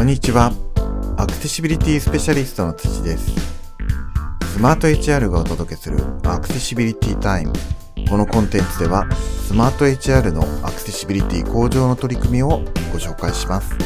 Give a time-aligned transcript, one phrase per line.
[0.00, 0.50] こんにちは。
[1.18, 3.34] アクセシビリティスペシャリストの土です。
[4.54, 7.52] スマート HR がお届けするアクセシビリティタイム。
[8.08, 9.06] このコンテンツでは、
[9.46, 13.76] スマート HR のアクセシビリティ向上の取り組みをご紹介します。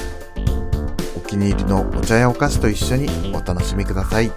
[1.17, 4.31] お気に入りのお茶やお菓子と一緒にお楽しみください。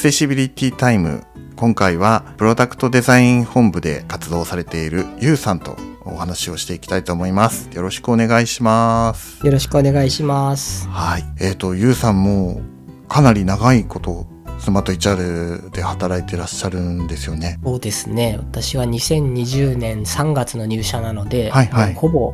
[0.00, 1.24] クセシビリティタイム。
[1.56, 5.76] 今回はプロダクトデザイン本部で活動されているゆうさんと
[6.06, 7.68] お話をしていきたいと思います。
[7.74, 9.44] よろしくお願いします。
[9.44, 10.88] よろしくお願いします。
[10.88, 11.24] はい。
[11.38, 12.62] えっ、と、ゆうさんも
[13.10, 14.26] かなり長いこと
[14.58, 17.60] スマート HR で働いてらっしゃるんですよね。
[17.62, 18.38] そうですね。
[18.38, 22.32] 私は2020年3月の入社なので、はいはいほぼ、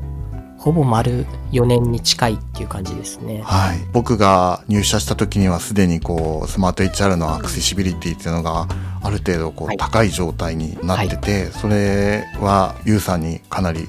[0.66, 3.40] ほぼ丸4年に近いっていう感じですね。
[3.44, 3.78] はい。
[3.92, 8.66] 僕が入社した時にはすでにこう、スマート HR のアクセシビリティっていうのが
[9.00, 13.86] ある程度こう、はい高い状態になってて、それはゆうさんにかなり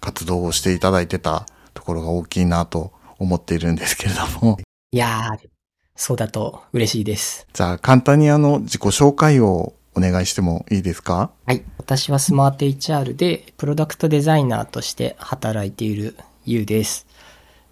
[0.00, 4.56] 活動をしていただいてたところが大きいなと思っているんですけれども。
[4.92, 5.48] いやー、
[5.96, 7.48] そうだと嬉しいです。
[7.52, 11.32] じゃあ簡単にあの自己紹介をお願いしてもいいですか？
[11.46, 11.64] はい。
[11.90, 17.04] 私はスマート HR でプロダクトデザイナーとして働いているゆうです。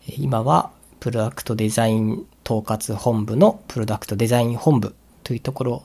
[0.09, 5.83] えー今はプロダクトデザイン統括本部のプロダクトデザイン本部というところ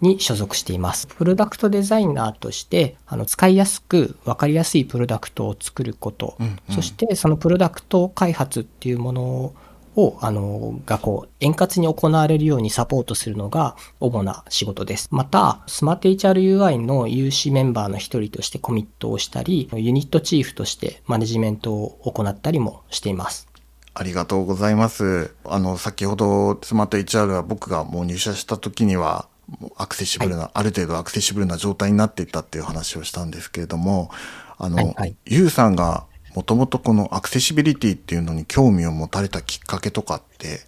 [0.00, 1.08] に所属しています。
[1.08, 9.54] プロダクトデザイナーとしてあの使いやすく分かりやすいプロダクトを作ること、うんうんそしてそのプロダクト開発っていうもの
[9.96, 15.08] を、あの、がこう、円滑に行われるようにサポートするのが主な仕事です。
[15.10, 23.48] また、スマート HRUI の有志メンバーの一人としてコミットをしたり、ユニットチーフとしてマネジメントを行ったりもしています。
[23.94, 25.34] ありがとうございます。
[25.44, 29.28] あの、先ほどスマート HR は僕がもう入社した時には、
[29.76, 34.10] アクセシブルな、ある程度アクセシブルな状態になっていったっていう話をしたんですけれども、
[34.58, 36.04] あの、はいはいゆうさんが
[36.36, 40.60] もともとこのアクセシビリティっていうのに興味を持たれたきっかけとかって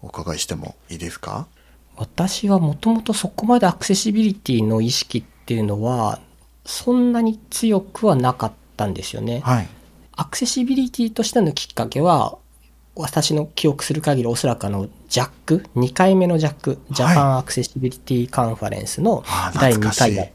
[0.00, 1.48] お伺いしてもいいですか？
[1.96, 6.20] 私はもともとそこまでアクセシビリティの意識っていうのは、
[6.64, 9.40] そんなに強くはなかったんですよね。
[9.40, 9.68] はい。
[10.12, 12.38] アクセシビリティとしてのきっかけは、
[12.94, 20.26] 私の記憶する限りおそらくあの、ジャック、2回目のジャック、ジャパンアクセシビリティカンファレンスのあ第2懐かしい回だ。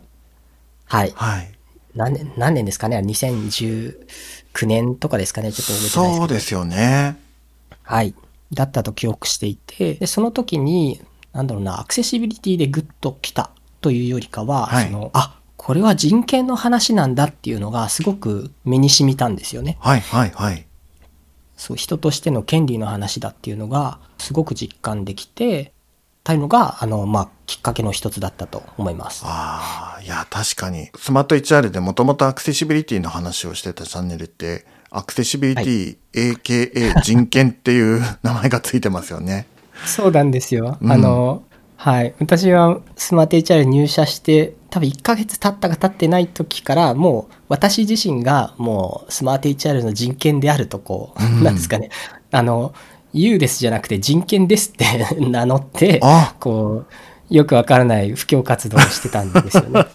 [0.86, 1.13] はい。
[1.16, 1.54] はい。
[1.95, 3.95] 何年、何年ですかね ?2019
[4.66, 5.51] 年とかですかね？
[5.51, 6.17] ちょっと覚えてないですけど。
[6.17, 7.17] そうですよね。
[7.83, 8.13] はい。
[8.53, 11.01] だったと記憶していて、で、その時に、
[11.33, 13.50] なんだろうな、アクセシビリティでグッと来た
[13.81, 19.77] というよりかは、はいその、あ、これは人権の話なんだっていうのがすごく目に染みたんですよね。
[19.79, 20.66] はい、はい、はい。
[21.57, 25.72] そう、人としての権利の話だっていうのがすごく実感できて、
[26.25, 29.22] たいうのが、あの、まあ、きっかけの一つだったと思います。
[29.25, 30.90] ああ、いや、確かに。
[30.97, 35.97] スマート HR でもともとアクセシビリティの話をしてたチャンネルって、アクセシビリティ、
[36.41, 39.46] AKA 人権っていう 名前がついてますよね。
[39.86, 40.80] そうなんですよ。
[40.81, 41.44] うんあの、
[41.78, 42.16] はい。
[42.19, 51.90] 私はスマート HR 入社して、多分1ヶ月経ったか経ってない時から、もう私自身がもうスマート HR の人権であるとこう、うんなんですかね。
[52.31, 52.74] あの、
[53.15, 54.85] 言うですじゃなくて人権ですって
[55.19, 56.85] 名乗って、あこ
[57.29, 59.85] う、よくわからない布教活動をしてたんですよね。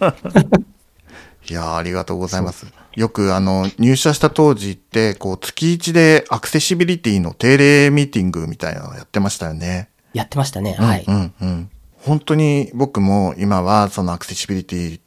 [1.49, 2.67] いやーありがとうございます。
[2.97, 9.91] よくあの、入社した当時って、こう、月一でアクセシビリティの定例ミーティングみたいなのやってましたよね。
[10.13, 10.75] やってましたね。
[10.79, 11.05] はい。
[11.07, 11.71] うんうん。
[11.99, 15.01] 本当に僕も今はそのアクセシビリティ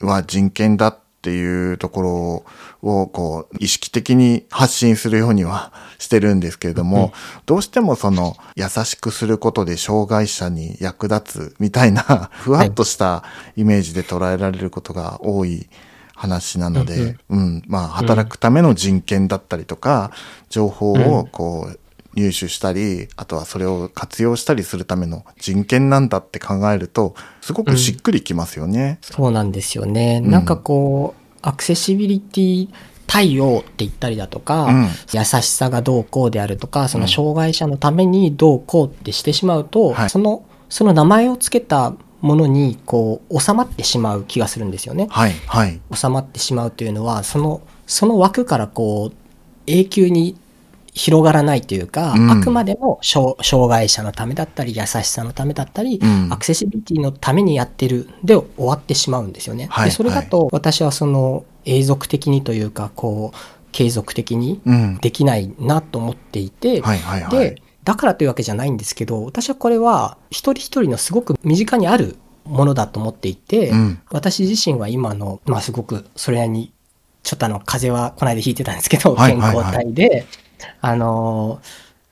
[0.00, 2.44] は人権だっていうところ
[2.82, 7.12] をこう意識的に発信するようにはしてるんですけれども、
[7.46, 12.02] どうしてもその優しくすることで障害者に役立つみたいな
[12.34, 13.22] ふわっとした
[13.56, 15.68] イメージで捉えられることが多い
[16.14, 20.10] 話なので、うん、まあ働くための人権だったりとか、
[20.50, 21.78] 情報をこう
[22.14, 28.98] 入手したり、あとはそれを活用したりするための人権なんだって考えると、すごくしっくりきますよね。
[29.00, 30.20] そうなんですよね。
[30.22, 32.68] うんなんかこう、アクセシビリティ
[33.06, 45.08] 対応って言ったりだとか、うん優しさがどうこうであるとか、その障害者のためにどうこうってしてしまうと、はいその、その名前をつけたものに、こう、収まってしまう気がするんですよね。
[45.10, 45.80] はい、はい。
[45.92, 49.16] 収まってしまうというのは、その、その枠からこう、
[49.66, 50.38] 永久に
[50.94, 59.68] 広がらないというか、うんあくまでも障障害者のためだったり、優しさのためだったり、うんアクセシビリティのためにやってるで終わってしまうんですよね。
[59.70, 63.36] はいでそれだと私はその永続的にというか、こう、
[63.72, 64.98] 継続的にうん。
[64.98, 66.82] できないなと思っていて。
[67.30, 76.72] で、だからというわけじゃないんですけど、私はこれは一人一人のすごく身近にあるものだと思っていて、うん私自身は今の、まあすごくそれなりに、
[77.22, 80.26] ちょっとあの、風邪はこの間ひいてたんですけど、健康体で、
[80.80, 81.60] あの、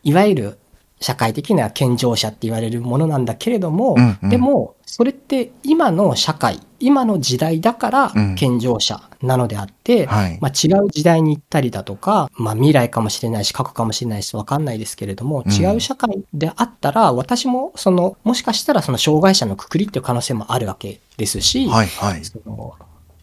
[0.02, 0.58] いわゆる
[1.00, 4.31] 社会的な健常者って言われるものなんだけれども、うんうん。
[4.31, 8.35] でも、それって今の社会、今の時代だからうん。
[8.35, 10.38] 健常者なのであって、はい。
[10.41, 15.53] まあ、違う時代に行ったりだとか、まあ、未来かもしれないし過去かもしれないし分かんないですけれども、うん。
[15.53, 22.25] 違う社会であったら私もそのもしかしたらその障害者のくくりっていう可能性もあるわけですし、はいはい。
[22.25, 22.75] その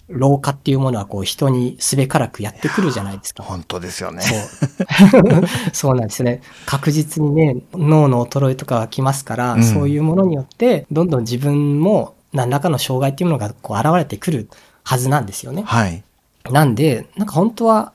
[0.10, 3.44] 老化っていうものはこう人にすべからくやってくるじゃないですか。
[3.44, 4.22] 本当ですよね。
[4.22, 5.22] そう。
[5.74, 6.42] そうなんですね。
[6.66, 14.50] 確実にね、脳の衰えとかが来ますから、うんそういうものによって、どんどん自分も何らかの障害っていうものがこう現れてくる
[14.84, 15.64] はずなんですよね。
[15.66, 16.04] はい。
[16.50, 17.92] なんで、なんか本当は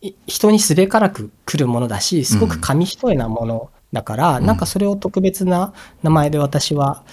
[0.00, 5.72] い人にすべからく来るものだし、すごく紙一重なものだから、うんなんかそれを特別な
[6.02, 7.04] 名前で私は、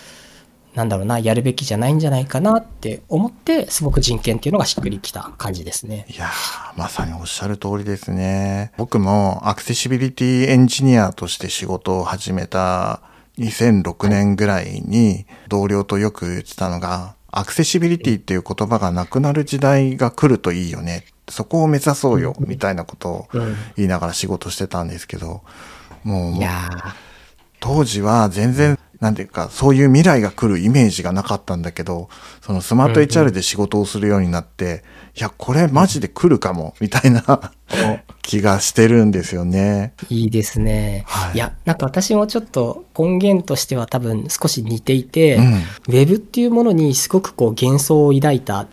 [0.76, 6.06] なんだろうな、やるべきじゃないんじゃないかなって思って、すごく人権っていうのがしっくりきた感じですね。
[6.10, 8.72] いやー、まさにおっしゃる通りですね。
[8.78, 13.02] 僕もアクセシビリティエンジニアとして仕事を始めた
[13.40, 21.06] 2006年ぐらいに同僚とよく言ってたのが、アクセシビリティっていう言葉がなくなる時代が来るといいよね。
[21.30, 23.56] そこを目指そうよ、みたいなことをうん。
[23.76, 25.42] 言いながら仕事してたんですけど、
[26.04, 26.70] もういや
[27.60, 32.10] 当時は全然、なんていうか、そういう未来が来るイメージがなかったんだけど、
[32.42, 34.84] そのスマート HR で仕事をするようになって、
[35.16, 39.94] いや、これマジで来るかも、みたいなー、 気がしてるんですよね。
[40.10, 41.06] いいですね。
[41.08, 48.68] はいいや、なんか私もちょっと根源としては多分少し似ていて、うんウェブっていうものにすごくこう幻想を抱いた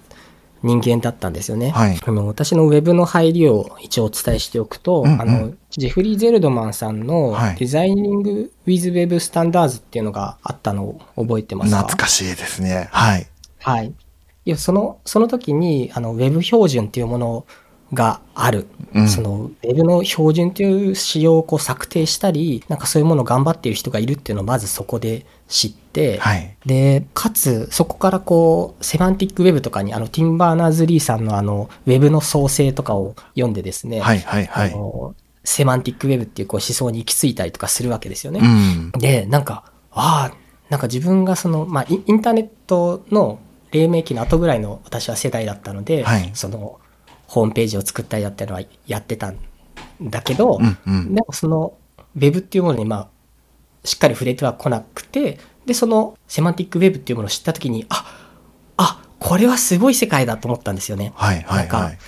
[0.63, 1.71] 人間だったんですよね。
[1.71, 11.79] はいあの私のウェブの入りを一応お伝えしておくと、うんうんあのジェフリー・ゼルドマンさんのはいデザイニング・ウィズ・ウェブ・スタンダーズっていうのがあったのを覚えてますか？
[11.79, 12.89] 懐かしいですね。
[12.93, 13.27] はい。
[13.61, 13.93] はい。
[14.47, 17.47] いや、その、その時に、あの、ウェブ標準っていうもの
[17.93, 18.67] がある。
[18.95, 26.57] うんその、ウェブの標準という仕様をこう策定したり、なんかそういうものを頑張っている人がいるっていうのをまずそこで知って、はい。
[26.65, 34.73] で、かつ、そこからこう、セマンティックウェブとかに、あの、ティンバーナーズ・リーさんのあの、ウェブの創生とかを読んでですね、はい、はい、はい。
[34.73, 38.41] あのセマンティックウェブっていうこう思想に行き着いたりとかするわけですよね。
[38.43, 38.91] うん。
[38.99, 40.37] で、なんか、ああ、
[40.69, 43.39] なんか自分がその、まあ、インインターネットの
[43.71, 46.81] 黎明期の後ぐらいの私は世代だったので、はいその、
[47.27, 49.39] ホームページを作ったりだったりはやってたん
[50.01, 51.15] だけど、うん、うん。
[51.15, 51.75] でもその、
[52.17, 53.09] ウェブっていうものに、まあ、
[53.85, 58.07] しっかり触れてはこなくて、で、その、セマンティックウェブっていうものを知ったときに、あ、
[58.77, 61.13] あ、これはすごい世界だと思ったんですよね。
[61.17, 61.99] はい、はい、なんかはい。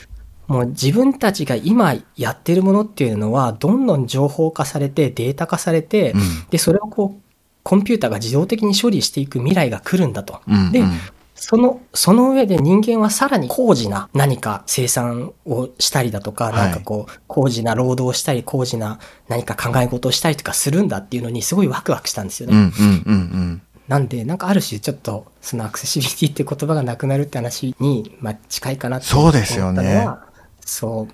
[0.46, 6.20] もう自分たちが今やってるものっていうのは、どんどん情報化されて、データ化されて、うん
[6.50, 7.22] で、それをこう、
[7.62, 10.40] コンピューターが自動的に処理していく未来が来るんだと。
[10.48, 10.90] うん、でうん
[11.40, 18.98] その、その上で人間はさらに高次な何か生産をしたりだとか、はいなんかこう、高次な労働をしたり、高次な
[19.28, 22.56] 何か考え事をしたりとかするんだっていうのにすごいワクワクしたんですよね。
[22.56, 22.70] うん、うん、
[23.06, 23.62] うん、うん。
[23.86, 30.26] なんで、なんかある種ちょっと、そのアクセシビリティって言葉がなくなるって話に、まあ近いかなってそうですよね思ったのは
[30.60, 31.08] そ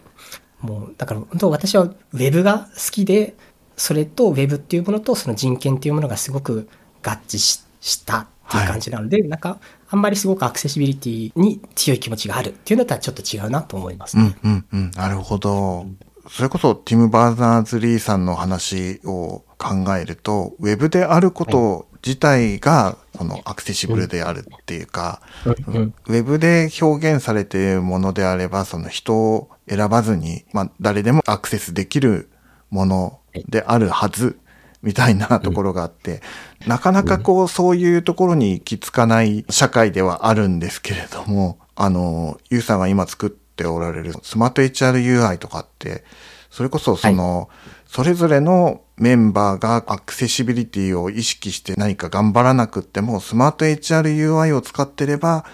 [0.63, 0.67] う。
[0.67, 3.35] もう、だから本当私はウェブが好きで、
[3.77, 6.69] それとウェブっていうものとその人権っていうものがすごく
[7.03, 9.59] 合致ししたっていう感じなので、なんか
[9.89, 14.37] あんまりすごくアクセシビリティに強い気持ちがあるっていうのとはちょっと違うなと思いますね。
[14.45, 14.91] うん、うん、うん。
[14.93, 15.87] なるほど。
[16.29, 32.31] それこそ、ティム・バーナーズ・リーさんの話を考えると、ウェブであること自体が、そのアクセシブルであるっていうか、うんうんウェブで表現されているものであれば、その人を選ばずに、まあ、誰でもアクセスできる
[32.71, 34.39] ものであるはず、
[34.85, 36.21] みたいなところがあって、
[36.67, 46.05] なかなかこう、そういうところに行き着かない社会ではあるんですけれども、あの、ユウさんが今作っておられるスマート HRUI とかって、
[46.51, 47.49] それこそその、
[47.87, 55.45] それぞれのメンバーがアクセシビリティを意識して何か頑張らなくっても、スマート HRUI を使ってれば、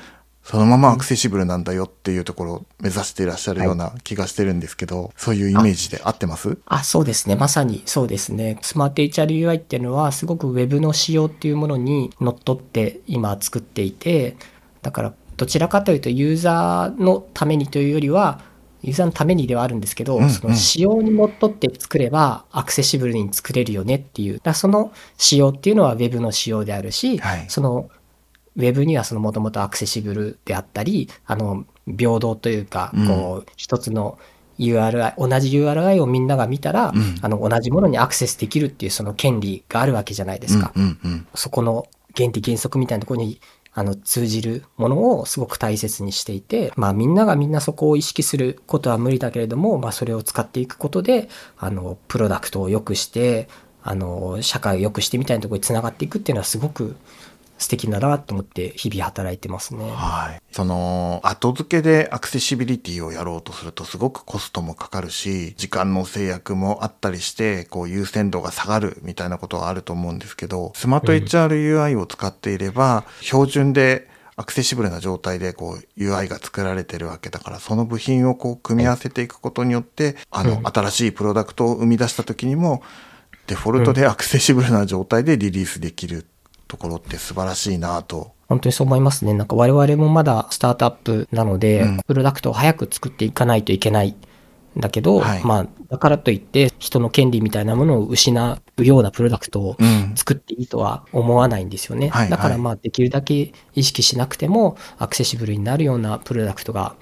[0.43, 6.59] そのままアクセシブルなんだよっていうところを目指していらっしゃるような気がしてるんですけど、そういうイメージで合ってます？
[6.67, 7.37] あ、そうですね。
[7.37, 8.59] まさにそうですね。
[8.63, 14.37] スマート HRUI っていうのは、すごく Web の仕様っていうものにのっとって今作っていて、
[14.83, 18.41] だからどちらかというとユーザーのためにというよりは、
[18.83, 24.41] ユーザーのためにではあるんですけど、うんうんその仕様にのっとって作ればアクセシブルに作れるよねっていう。
[24.43, 27.91] だその仕様っていうのは Web の仕様であるし、はいその
[28.57, 34.19] ウェブにはそのもともとアクセシブルであったり、あの、平等というかうん、こう、一つの
[34.59, 37.17] URI、同じ URI をみんなが見たら、うん。
[37.23, 40.73] あの、同じものにアクセスできるっていうその権利があるわけじゃないですか。
[41.35, 43.41] そこの原理原則みたいなところに
[43.73, 53.49] あの通じるものをすごく大切にしていて、まあみんながみんなそこを意識することは無理だけれども、まあそれを使っていくことで、あの、プロダクトを良くして、
[53.83, 56.97] あの、社会を良くしてみたいなところにつながっていくっていうのはすごく
[57.61, 59.85] 素敵だなと思って日々働いてますね。
[59.93, 60.43] はい。
[60.51, 82.83] その、後付けでアクセシビリティをやろうとするとすごくコストもかかるし、時間の制約もあったりして、こう優先度が下がるみたいなことはあると思うんですけど、スマート HRUI を使っていれば、標準でアクセシブルな状態でこう UI が作られてるわけだから、その部品をこう組み合わせていくことによって、あの、うん新しいプロダクトを生み出した時にも、
[83.49, 86.25] デフォルトでアクセシブルな状態でリリースできる
[86.71, 88.31] ところって素晴らしいなと。
[88.49, 89.35] 本当にそう思いますね。
[89.35, 91.99] なんか我々もまだスタートアップなので、うん。
[92.07, 95.45] プロダクトを早く作っていかないといけないんだけど、はい。
[95.45, 100.13] まあ、だからといって人の権利みたいなものを失うようなプロダクトをうん。
[100.15, 102.09] 作っていいとは思わないんですよね。
[102.09, 106.95] はいだからはいまあできるだけ意識しなくてもアクセシブルになるようなプロダクトが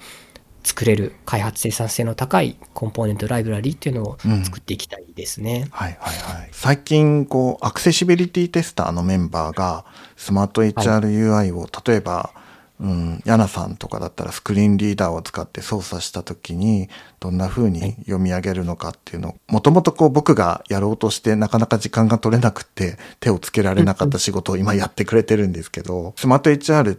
[0.63, 5.67] 作れる開発生産性の高いコンポーネントライブラリーっていうのをうん作っていきたいですね。
[5.71, 6.49] はいはいはい。
[6.51, 9.85] 最近、こう、アクセシビリティテスターのメンバーが、
[10.17, 12.31] スマート HRUI を、例えば、
[12.79, 16.89] うん、ヤナさんとかだったらスクリーンリーダーを使って操作した時に、
[17.19, 26.97] どんな風に読み上げるのかっていうのを、もともとこう僕がやろうとしてなかなか時間が取れなくて、手をつけられなかった仕事を今やってくれてるんですけど、スマート HR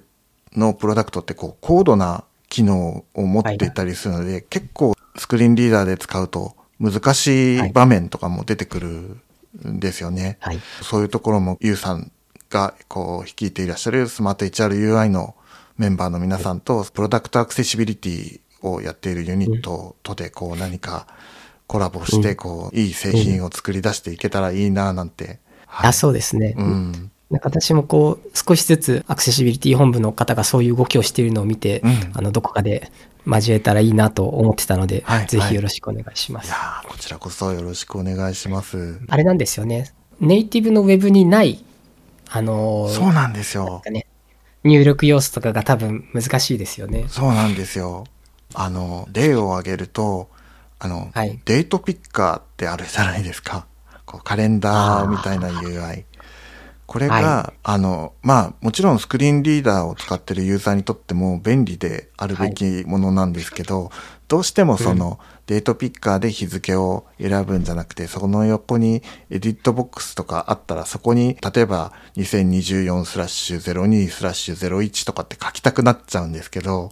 [0.54, 9.16] のプロダクトってこう、高度な機能を持っていたりするので、結構スクリーンリーダーで使うと難しい場面とかも出てくる
[9.66, 10.36] んですよね。
[10.40, 10.60] はい。
[10.82, 12.12] そういうところもユウさん
[12.50, 15.34] がこう率いていらっしゃるスマート HRUI の
[15.78, 21.06] メンバーの皆さんとプロダクトアクセシビリティをやっているユニットとでこう何か
[21.66, 25.38] コラボしてこういい製品を作り出していけたらいいななんて。
[25.68, 26.54] あ、そうですね。
[26.58, 27.10] うん。
[27.30, 32.90] なんか私もこう、少しずつアクセシビリティ本部の方がそういう動きをしているのを見て、うんあの、どこかで
[33.26, 36.48] 交えたらいいなと思ってたので、はいぜひよろしくお願いします。
[36.48, 39.00] いやーこちらこそよろしくお願いします。
[39.08, 39.92] あれなんですよね。
[40.20, 41.64] ネイティブのウェブにない、
[42.28, 44.06] あのーそうなんですよね、
[44.64, 47.06] 入力要素とかが多分難しいですよね。
[47.08, 48.06] そうなんですよ。
[48.54, 50.28] あの、例を挙げると、
[50.80, 53.66] あの、はいデートピッカーってあるじゃないですか。
[54.04, 56.04] こうカレンダーみたいな UI。
[56.90, 63.92] これが、はあの、まあ、もちろんスクリーンリーダーを使ってるユーザーにとっても便利であるべきものなんですけど、
[64.26, 76.90] どうしてもその、デートピッカーで日付を選ぶんじゃなくて、その横にエディットボックスとかあったら、そこに、例えば2024スラッシュ02スラッシュ01とかって書きたくなっちゃうんですけど、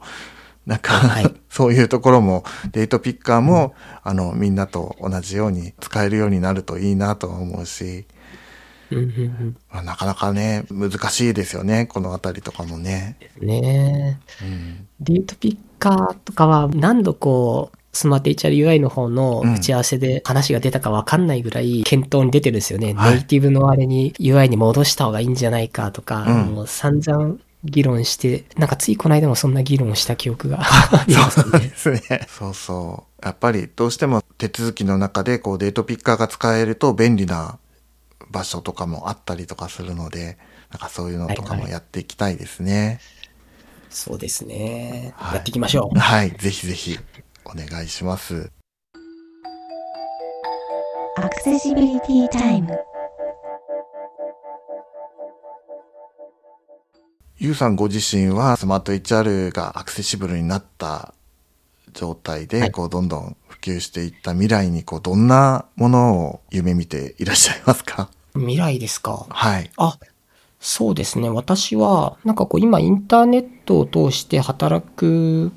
[0.65, 1.35] なんか、はい。
[1.51, 3.75] そういうところも、デートピッカーも、
[4.05, 8.05] あの、みんなと同じように使えるようになるといいなと思うし、うんうん
[9.71, 13.17] まあなかなかね、難しいですよね、このあたりとかもね。
[13.41, 13.49] うん。
[13.49, 14.89] ねえうん。
[15.01, 22.95] デートピッカーとかは何度こう、スマート HRUI の方の打ち合わせで話が出たか分かんないぐらい検討に出てるんですよね。
[22.95, 31.73] はいネイティブのあれに UI に戻した方がいいんじゃないかとか、うんもう散々議論して、なんかついこの間もそんな議論をした記憶がそうでね。
[31.75, 32.01] すね。
[32.29, 33.25] そうそう。
[33.25, 37.59] やっぱりどうしても手続きの中でこうデートピッカーが使えると便利な
[38.31, 40.39] 場所とかもあったりとかするので、
[40.71, 43.01] なんかそういうのとかもやっていきたいですね。
[43.91, 45.15] そうですね。
[45.17, 45.99] はいやっていきましょう。
[45.99, 46.99] はい、ぜひぜひ
[47.45, 48.51] お願いします。
[51.19, 52.77] Accessibility Time.
[57.39, 61.15] ゆうさんご自身はスマート HR がアクセシブルになった
[61.93, 68.11] 状態で、はいこうどんどん普及していった未来にこうどんなものを夢見ていらっしゃいますか？
[68.39, 69.27] 未来ですか？
[69.29, 69.71] はい。
[69.77, 69.99] あ、
[70.61, 71.29] そうですね。
[71.29, 75.53] 私は、なんかこう今インターネットを通して働く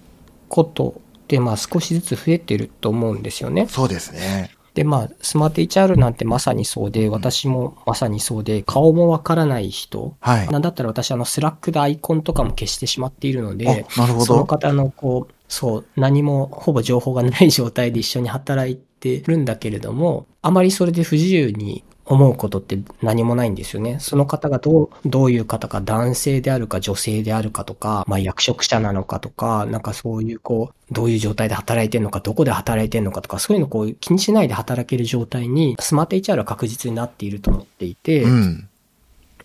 [0.50, 3.68] ことってまあ少しずつ増えてると思うんですよね。
[3.68, 4.52] そうですね。
[4.74, 10.16] でまあスマート HR なんてまさにそうで、私もまさにそうで、顔もわからない人。
[10.22, 10.48] はい。
[10.48, 23.98] なんだったら私あの Slack でアイコンとかも消してしまっているので、あなるほどその方のこう、そう、何もほぼ情報がない状態で一緒に働いてるんだけれども、あまりそれで不自由に思うことって何もないんですよね。
[24.00, 38.68] その方がどう、どういう方か男性であるか女性であるかとか、まあ役職者なのかとか、なんかそういうこう、どういう状態で働いてるのか、どこで働いてるのかとか、そういうのをこう気にしないで働ける状態に、スマート HR は確実になっていると思っていて、うん。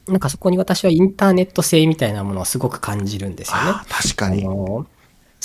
[0.08, 3.62] なんかそこに私はインターネット性みたいなものをすごく感じるんですよね。
[3.64, 4.44] あ確かに。
[4.44, 4.86] あの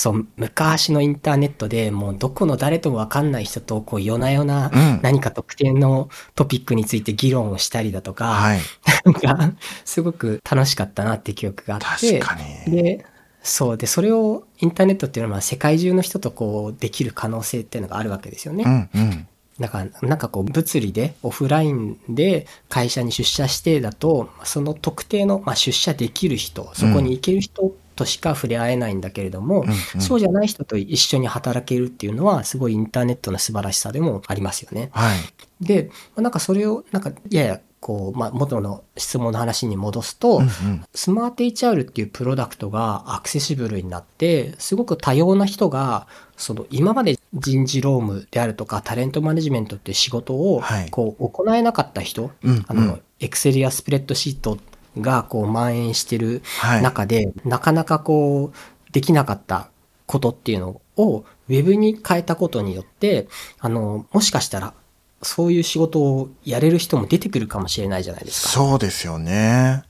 [0.02, 8.60] そう、昔のインターネットでもうどこの誰ともわかんない人とこう夜な夜なうん何か特定のトピックについて議論をしたりだとか、はい。
[9.06, 9.54] なんか
[9.86, 12.20] すごく楽しかったなって記憶があって。
[12.68, 13.06] で、
[13.44, 18.64] そうで、それをインターネットっていうのは世界中の人とこうできる可能性っていうのがあるわけですよね。
[18.66, 19.28] うんうん。
[19.60, 34.90] だから、なんかこう、物理で、オフラインで会社に出社してだと、その特定の、まあ、出社できる人、そこに行ける人としか触れ合えないんだけれども、うんうんそうじゃない人と一緒に働けるっていうのは、すごいインターネットの素晴らしさでもありますよね。
[34.94, 35.20] はい。
[35.62, 40.86] で、まあなんかそれを、なんか、やや、こう、まあ、元の質問の話に戻すと、うんうん。
[40.94, 54.58] スマート HR っていうプロダクトがアクセシブルになって、すごく多様な人が、その今まで人事労務であるとかタレントマネジメントっていう仕事をはいこう行えなかった人、うんあのうん、エクセルやスプレッドシート
[55.00, 56.82] がこう蔓延してるはい。
[56.82, 59.70] 中で、なかなかこう、できなかった
[60.06, 63.28] ことっていうのをウェブに変えたことによって、
[63.60, 64.74] あの、もしかしたら
[65.22, 68.50] そういう仕事をやれる人も出てくるかもしれないじゃないですか。
[68.50, 69.84] そうですよね。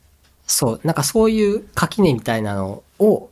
[0.46, 3.30] そう、なんかそういう垣根みたいなのを、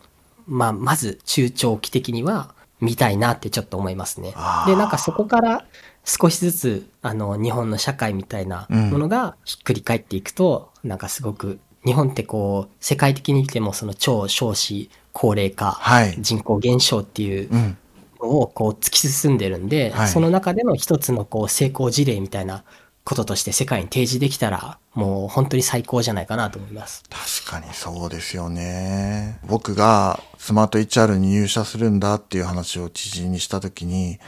[0.47, 4.33] まあ、まず中長期的には見たいなってちょっと思いますね
[4.65, 5.65] で、なんかそこから
[6.09, 16.15] 少しずつ、あの、日本の社会みたいなものがひっくり返っていくと、なんかすごく、日本ってこう、世界的に見てもその超少子高齢化、はい。
[16.19, 17.77] 人口減少っていううん。
[18.19, 22.63] のをこう突き進んでるんで、はいその中での一つのこう成功事例みたいな
[23.05, 27.03] こととして世界に提示できたら、もう本当に最高じゃないかなと思います。
[27.09, 29.39] 確かにそうですよね。
[29.47, 34.19] 僕がスマート HR に入社するんだっていう話を知人にしたときに、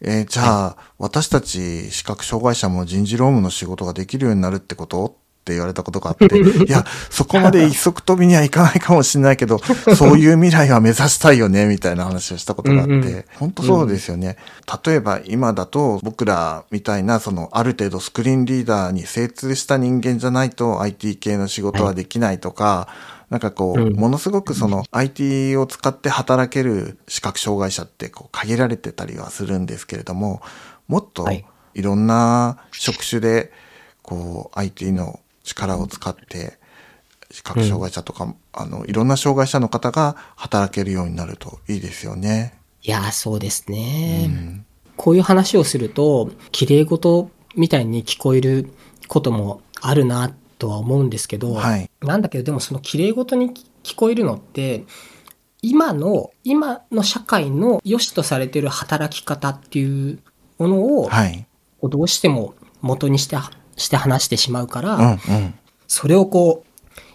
[0.00, 5.06] えーじゃあ、私たち視覚障害者も人事労務の仕事ができるようになるってこと？
[5.06, 5.10] っ
[5.48, 9.58] て言われたことがあって、 いや、そこまで一足飛びにはいかないかもしれないけど、
[9.96, 13.24] そういう未来は目指したいよね、みたいな話をしたことがあって、うんうん。
[13.38, 14.36] 本当そうですよね。
[14.84, 22.88] 例えば今だと僕らみたいな、そのある程度スクリーンリーダーに精通した人間じゃないと IT 系の仕事はできないとか、
[23.30, 30.40] なんかこう、うんものすごくその IT を使って働ける視覚障害者ってこう限られてたりはするんですけれども、
[30.86, 33.52] もっとはいいろんな職種で
[34.02, 36.58] こう IT の力を使って
[37.30, 42.58] 視覚障害者とか、あの、いろんな障害者の方が働けるようになるといいですよね。
[42.82, 44.26] いやー、そうですね。
[44.26, 44.64] うん
[44.96, 48.68] こういう話をすると、綺麗事みたいに聞こえる
[49.06, 54.84] こともあるなとは思うんですけど、はいなんだけど、でもその綺麗事に聞こえるのって、
[55.62, 60.18] 今の、今の社会の良しとされてる働き方っていう
[60.58, 61.46] ものを、はい。
[61.82, 63.36] どうしても元にして、
[63.76, 65.18] して話してしまうから、うんうん。
[65.86, 66.68] それをこう、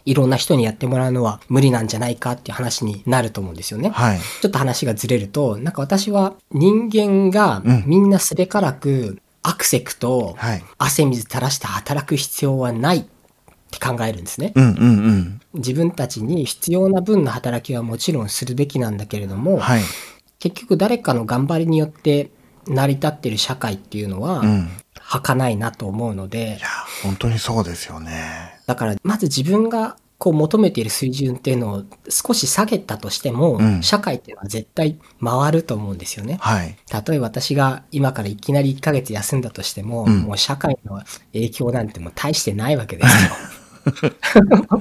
[0.06, 3.90] いろんな人にやってもらうのは無理なんじゃないかっていう話になると思うんですよね。
[3.90, 4.20] はい。
[4.20, 10.64] ちょっと話がずれると、なんか私は人間がうんみんなすべからくアクセクとはい。
[10.78, 13.06] 汗水垂らして働く必要はないっ
[13.78, 14.54] て考えるんですね。
[14.56, 15.42] うんうんうん。
[15.54, 19.82] 自分たちに必要な分の働きはもちろんするべきなんだけれども、はい。
[20.40, 22.32] 結局誰かの頑張りによって
[22.68, 24.70] 成り立ってる社会っていうのは、うん。
[25.00, 26.68] 儚いなと思うのでいや、、
[27.04, 28.60] 本当にそうですよね。
[28.66, 36.38] だからまず自分がこう求めている水準っていうのを少し下げたとしても、うん社会っていうのは絶対回ると思うんですよね。
[36.40, 36.78] はい。
[37.08, 41.02] 例えば私が今からいきなり1ヶ月休んだとしても、うんもう社会の
[41.34, 43.32] 影響なんてもう大してないわけですよ。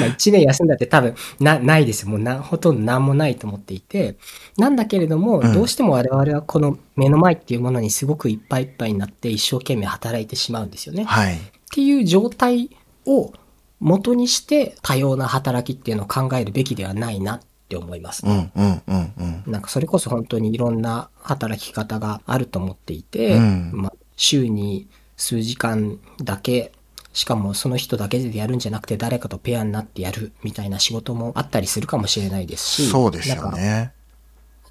[0.00, 2.10] まあ1年休んだって多分なないですよ。
[2.10, 4.16] もうなほとんど何もないと思っていて。
[4.56, 11.04] なんだけれども、うんどうしても我々はこの目の前っていうものにすごくいっぱいいっぱいになって一生懸命働いてしまうんですよね。
[11.04, 11.34] はい。
[11.34, 11.38] っ
[11.70, 12.70] ていう状態
[13.06, 13.32] を
[13.80, 18.50] 元にして多様な働きっていうのを考えるべきではないなって思いますね。
[18.56, 19.52] うんうんうんうん。
[19.52, 26.72] なんかそれこそ本当にいろんな働き方があると思っていて、うんまあ、週に数時間だけ、
[27.14, 33.94] しかもその人だけでやるんじゃなくて誰かとペアになってやるみたいな仕事もあったりするかもしれないですし、そうですよね。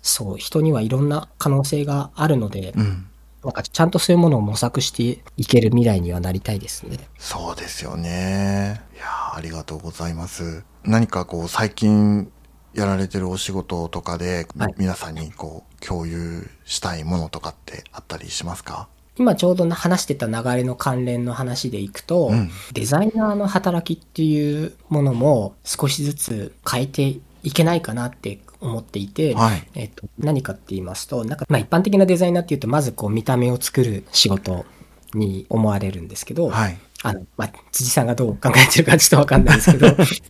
[0.01, 3.07] そう、人にはいろんな可能性があるので、うん。
[3.43, 6.97] なんかちゃんとそういうものを模索していける未来にはなりたいですね。
[7.17, 8.81] そうですよね。
[8.93, 10.63] いやーありがとうございます。
[10.83, 12.31] 何かこう、最近
[12.73, 18.87] やられてるお仕事とかで、はい皆さんにこう、共有したいものとかってあったりしますか？
[19.17, 29.67] 今ちょうど話してた流れの関連の話でいくと、うんデザイナーの働きっていうものも少しずつ変えていけないかなって思っていて、はい。
[29.75, 34.65] えっと、何かって言いますと、なんか、まあ一般的なデザイナーっていうと、まずこう見た目を作る仕事
[35.13, 36.77] に思われるんですけど、はい。
[37.03, 39.87] あの、まあ、辻さんがどう考えてるかちょっとわかんないですけど、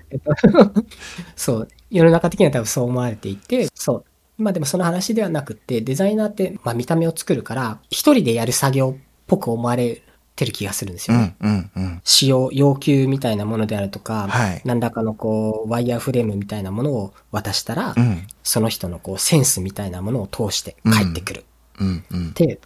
[0.09, 0.33] えっと
[1.35, 4.05] そう、世の中的には多分そう思われていて、そう、
[4.37, 10.01] まあでもその話ではなくって、デザイナーって、まあ見た目を作るから、一人でやる作業っぽく思われ
[10.35, 11.35] てる気がするんですよね。
[11.41, 12.01] うん、うん、うん。
[12.03, 21.45] 使用、要求みたいなものであるとか、はい何らかのこう、ワイヤーフレームみたいなものを渡したら、うん、その人のこう、センスみたいなものを通して帰ってくる
[21.79, 22.33] うん、うんっ。
[22.33, 22.59] て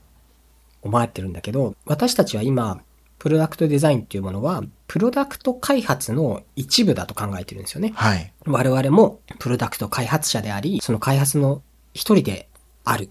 [0.82, 2.82] 思われてるんだけど、私たちは今、
[3.20, 7.94] プロダクトデザインっていうものは、プロダクト開発の一部だと考えてるんですよね。
[7.96, 8.34] はい。
[8.46, 11.62] 我々もプロダクト開発者であり、その開発の
[11.94, 12.48] 一人で
[12.84, 13.10] あるっ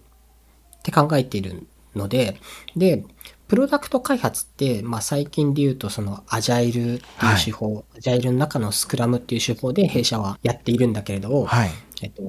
[0.83, 2.39] て考えているので、
[2.77, 3.05] で、
[3.49, 7.01] プロダクト開発って、まあ最近で言うとそのアジャイルっていう
[7.45, 11.71] 手法、アジャイルの中のスクラムっていう手法で弊社はやっているんだけれど、はい。
[12.03, 12.23] えっと、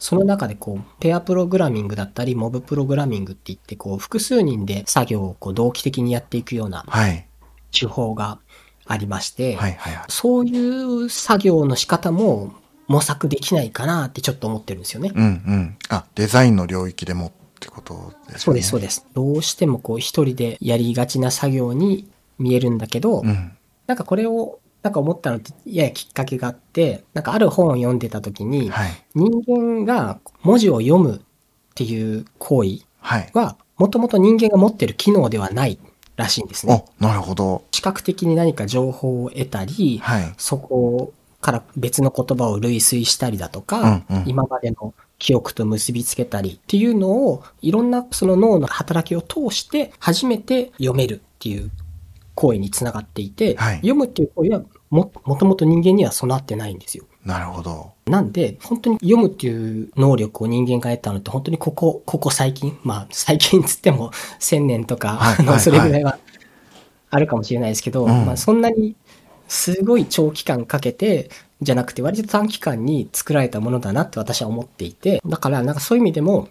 [0.00, 7.26] その中でこう、ペアプログラミングだったり、モブプログラミングって言って、こう、複数人で作業をこう同期的にやっていくようなはい。
[7.70, 8.38] 手法が
[8.86, 10.04] ありまして、はい、はい、はい。
[10.08, 12.54] そういう作業の仕方も
[12.88, 15.12] 模索できないかなってちょっと思ってるんですよね。
[15.14, 15.76] うん、うん。
[15.90, 18.38] あ、デザインの領域でもってことですよね。
[18.38, 19.06] そうです、そうです。
[19.12, 23.52] どうしてもこう一人でやりがちな作業に見えるんだけど、うん。
[23.86, 28.90] なんかこれをなんか思ったのってややきっかけがあって、なんかある本を読んでた時に、はい。
[29.14, 31.20] 人間が文字を読むっ
[31.74, 32.80] ていう行為
[33.32, 35.78] はもともと人間が持ってる機能ではない
[36.16, 36.84] らしいんですね。
[37.00, 37.64] お、なるほど。
[37.72, 40.34] 視覚的に何か情報を得たり、はい。
[40.38, 51.70] そこから別の言葉を類推したりだとか、うんうん今までの記憶と結びつけたりっていうのを、いろんなその脳の働きを通して初めて読めるっていう
[52.34, 57.04] 行為につながっていて、はい読むっていう行為はも、もともと人間には備わってないんですよ。
[57.24, 57.92] なるほど。
[58.06, 66.18] なんで、本当に読むっていう能力を人間が得たのって本当にここ、ここ最近、まあ最近つっても 1000年とか、あの、はいはいそれぐらいは
[67.10, 68.96] あるかもしれないですけど、うんまあそんなに
[69.48, 76.48] すごい長期間かけて、じゃなくて割と短期間に作られたものだなって私は思っていて、だからなんかそういう意味でも、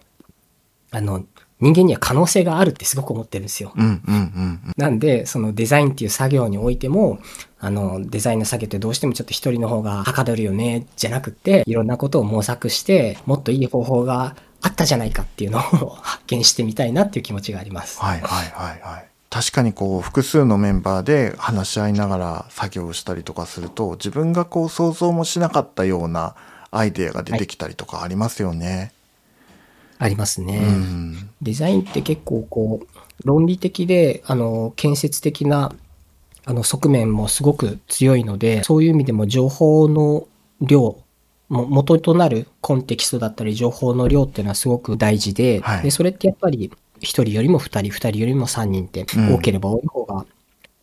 [0.92, 1.24] あの、
[1.60, 3.72] 人間には可能性があるってすごく思ってるんですよ。
[3.76, 4.60] うん、うん、うん。
[4.76, 7.18] なんで、そのデザインっていう作業においても、
[7.58, 15.62] あの、デザインの作業ってどうしてもちょっと一人の方がはかどるよね、じゃなくて、いろんなことを模索して、もっといい方法があったじゃないかっていうのを
[16.00, 18.00] 発見してみたいなっていう気持ちがあります。
[18.00, 19.06] はい、はい、はい、はい。
[19.30, 26.34] 確かにこう複数のメンバーで話し合いながら作業をしたりとかすると自分がこう想像もしなかったような
[26.72, 28.92] アイデアが出てきたりとかありますよね。
[30.00, 30.58] ありますね。
[30.58, 31.30] うん。
[31.42, 32.86] デザインって結構こう、
[33.24, 35.74] 論理的で、あの、建設的な、
[36.46, 40.26] あの、側面もすごく強いので、そういう意味でも情報の
[40.62, 40.96] 量、
[41.50, 50.24] も元となるコンテキストだったり情報の量っていうのはすごく大事で、はいでそれってやっぱり一人よりも二人、二人よりも三人ってうん多ければ多い方が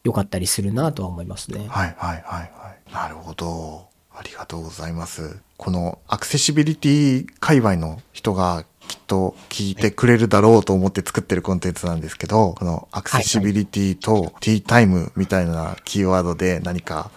[0.04, 1.66] 良かったりするなとは思いますね。
[1.70, 2.94] はいはいはいはい。
[2.94, 3.88] なるほど。
[4.14, 5.40] ありがとうございます。
[5.58, 17.12] このアクセシビリティ界隈の人がきっと聞いてくれるだろうと思って作ってるコンテンツなんですけど、このアクセシビリティとティータイムみたいなキーワードで何か、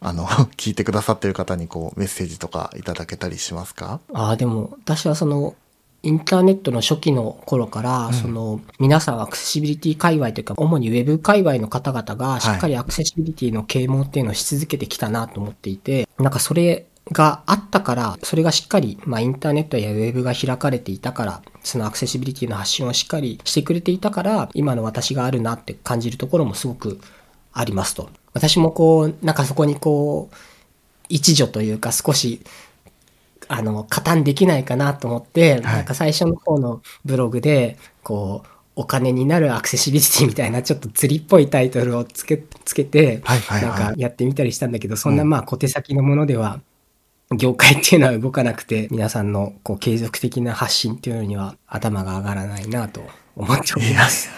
[0.00, 4.00] あの、 聞いてくださってる方にこうメッセージとかいただけたりしますか？
[4.12, 5.54] ああ、でも私はその、
[6.02, 27.00] インターネットの初期の頃から、その、皆さんアクセシビリティ界隈というか、主にウェブ界隈の方々が、しっかりアクセシビリティの啓蒙っていうのをし続けてきたなと思っていて、なんかそれがあったから、それがしっかり、まあインターネットやウェブが開かれていたから、そのアクセシビリティの発信をしっかりしてくれていたから、今の私があるなって感じるところもすごく
[27.52, 28.10] ありますと。
[28.32, 30.36] 私もこう、なんかそこにこう、
[31.08, 32.40] 一助というか少し
[33.48, 43.78] あの、加担できないかなと思って、なんか最初の方のブログで、こう、お金になるアクセシビリティみたいなちょっと釣りっぽいタイトルをつけ、つけて、はいはいはい。
[43.80, 46.60] なんかやってみたりしたんだけど、そんなまあ小手先のものでは、
[47.32, 53.02] 業界っていうのは動かなくて、皆さんのこう継続的な発信っていうのには頭が上がらないなと
[53.36, 54.30] 思っております。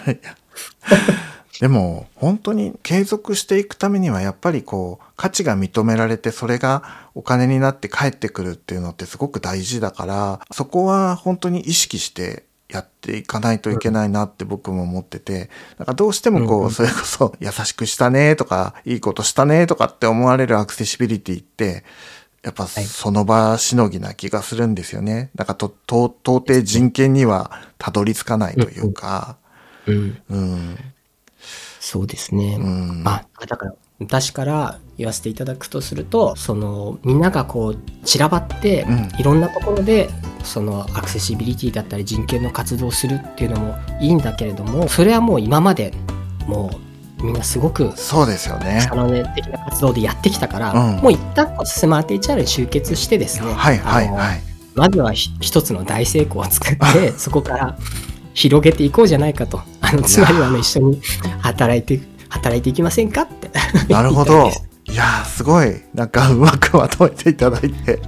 [1.59, 21.85] でも本当に継続していくためにはやっぱりこう価値が認められてそれがお金になって帰ってくるっていうのってすごく大事だからそこは本当に意識してやっていかないといけないなって僕も思ってて、なんかどうしてもこうそれこそ優しくしたねとかいいことしたねとかって思われるアクセシビリティって
[22.43, 25.31] やっぱその場しのぎな気がするんですよね。
[25.35, 29.37] なんかと、と、到底人権にはたどり着かないというか、
[29.85, 30.21] うん。
[30.29, 30.77] うん、
[31.79, 32.57] そうですね。
[32.59, 33.03] うん。
[33.05, 40.09] あ、だから、私から言わせていただくとすると、その、みんながこう、散らばって、うんいろんなところで、
[40.43, 45.93] その、アクセシビリティだったり人権の活動をするっていうのもいいんだけれども、それはもう今まで、
[46.45, 46.86] もう、
[47.23, 48.95] みんなすごく、そうですよね草。
[48.95, 54.41] の根的な活動でやってきたから、うんもう一旦スマート HR に集結してですね、はいはいはい。
[54.75, 57.77] まずはひ一つの大成功を作って、そこから
[58.33, 59.61] 広げていこうじゃないかと。
[59.81, 61.01] あの、つまりはあの、一緒に
[61.41, 61.99] 働いて、
[62.29, 63.49] 働いていきませんかって。
[63.91, 64.51] なるほど。
[64.85, 65.81] いやー、すごい。
[65.95, 67.99] なんか、うまくまとめていただいて。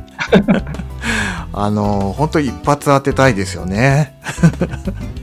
[1.52, 4.20] あのー、本当一発当てたいですよね。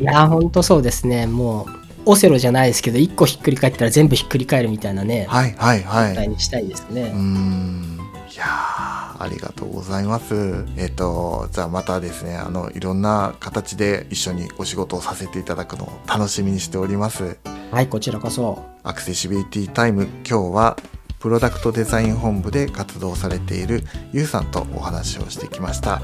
[0.00, 1.26] いやー、ほんとそうですね。
[1.26, 1.75] もう、
[2.06, 6.08] オセロじゃないですけど、一個ひっくり返ったら全部ひっくり返るみたいなね、はい、はい、はい。
[6.10, 7.02] 状態にしたいですね。
[7.02, 8.00] うーん。
[8.32, 10.64] いやー、ありがとうございます。
[10.76, 17.38] えっ、と、じゃあまたですね、あの、いろんな形で一緒にお仕事をさせていただくのを楽しみにしております。
[17.72, 18.62] はい、こちらこそ。
[18.84, 20.76] アクセシビリティタイム、今日は、
[21.18, 26.00] プロダクトデザイン本部で活動されているゆうさんとお話をしてきました。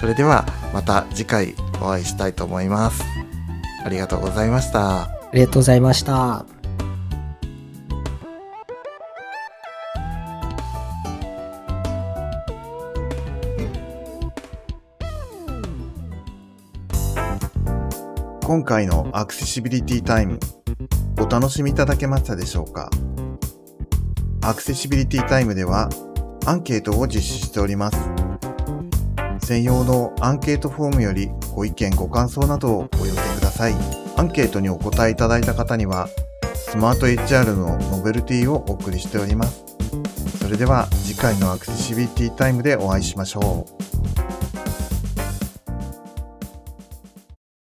[0.00, 3.04] それでは、また次回お会いしたいと思います。
[3.84, 5.13] ありがとうございました。
[5.34, 6.46] ありがとうございました。
[18.44, 20.38] 今回のアクセシビリティタイム
[21.18, 22.88] お楽しみいただけましたでしょうか？
[24.44, 25.88] アクセシビリティタイムでは
[26.46, 27.98] アンケートを実施しております。
[29.40, 34.03] 専用のアンケートフォームよりご意見ご感想などをお寄せください。
[34.16, 36.08] アンケートにお答えいただいた方には
[36.54, 39.64] スマート HR のノベルティをお送りしております。
[40.40, 43.83] それでは次回のアクセシビリティタイムでお会いしましょう。